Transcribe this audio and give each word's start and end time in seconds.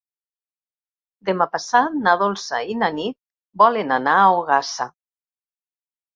Demà 1.29 1.45
passat 1.55 1.99
na 2.07 2.13
Dolça 2.21 2.63
i 2.75 2.79
na 2.85 2.91
Nit 2.97 3.17
volen 3.65 3.95
anar 4.01 4.17
a 4.25 4.27
Ogassa. 4.41 4.91